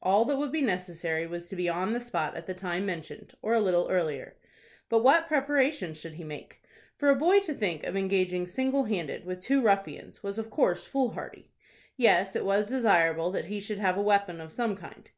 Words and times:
All 0.00 0.24
that 0.26 0.36
would 0.38 0.52
be 0.52 0.62
necessary 0.62 1.26
was 1.26 1.48
to 1.48 1.56
be 1.56 1.68
on 1.68 1.92
the 1.92 2.00
spot 2.00 2.36
at 2.36 2.46
the 2.46 2.54
time 2.54 2.86
mentioned, 2.86 3.34
or 3.42 3.52
a 3.52 3.60
little 3.60 3.88
earlier. 3.90 4.36
But 4.88 5.02
what 5.02 5.26
preparations 5.26 5.98
should 6.00 6.14
he 6.14 6.22
make? 6.22 6.62
For 6.98 7.08
a 7.10 7.16
boy 7.16 7.40
to 7.40 7.52
think 7.52 7.82
of 7.82 7.96
engaging 7.96 8.46
single 8.46 8.84
handed 8.84 9.24
with 9.24 9.40
two 9.40 9.60
ruffians 9.60 10.22
was 10.22 10.38
of 10.38 10.50
course 10.50 10.84
foolhardy. 10.84 11.50
Yet 11.96 12.36
it 12.36 12.44
was 12.44 12.68
desirable 12.70 13.32
that 13.32 13.46
he 13.46 13.58
should 13.58 13.78
have 13.78 13.96
a 13.96 14.02
weapon 14.02 14.40
of 14.40 14.52
some 14.52 14.76
kind. 14.76 15.10